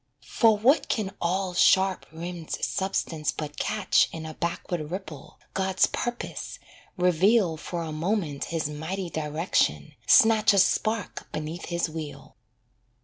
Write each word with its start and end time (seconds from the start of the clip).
For 0.25 0.57
what 0.57 0.89
can 0.89 1.13
all 1.21 1.53
sharp 1.53 2.07
rimmed 2.11 2.49
substance 2.49 3.31
but 3.31 3.57
catch 3.59 4.09
In 4.11 4.25
a 4.25 4.33
backward 4.33 4.89
ripple, 4.89 5.37
God's 5.53 5.85
purpose, 5.85 6.57
reveal 6.97 7.55
For 7.55 7.83
a 7.83 7.91
moment 7.91 8.45
His 8.45 8.67
mighty 8.67 9.11
direction, 9.11 9.93
snatch 10.07 10.53
A 10.53 10.57
spark 10.57 11.31
beneath 11.31 11.65
His 11.65 11.87
wheel. 11.87 12.35